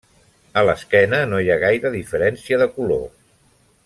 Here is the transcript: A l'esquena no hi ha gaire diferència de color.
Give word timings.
A 0.61 0.63
l'esquena 0.67 1.19
no 1.33 1.41
hi 1.43 1.51
ha 1.55 1.59
gaire 1.65 1.91
diferència 1.99 2.59
de 2.63 2.69
color. 2.79 3.05